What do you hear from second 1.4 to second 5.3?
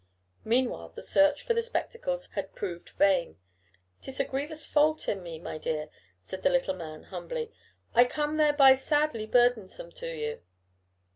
for the spectacles had proved vain. "'Tis a grievous fault in